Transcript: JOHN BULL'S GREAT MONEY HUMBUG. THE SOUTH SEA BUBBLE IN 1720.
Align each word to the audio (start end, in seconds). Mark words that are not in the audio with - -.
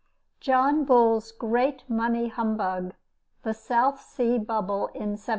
JOHN 0.39 0.83
BULL'S 0.85 1.31
GREAT 1.31 1.83
MONEY 1.87 2.29
HUMBUG. 2.29 2.95
THE 3.43 3.53
SOUTH 3.53 3.99
SEA 4.03 4.39
BUBBLE 4.39 4.87
IN 4.95 5.09
1720. 5.13 5.27